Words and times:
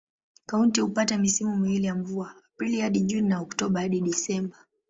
Kaunti 0.45 0.81
hupata 0.81 1.17
misimu 1.17 1.55
miwili 1.57 1.85
ya 1.87 1.95
mvua: 1.95 2.35
Aprili 2.47 2.79
hadi 2.81 2.99
Juni 2.99 3.29
na 3.29 3.39
Oktoba 3.41 3.79
hadi 3.81 4.01
Disemba. 4.01 4.57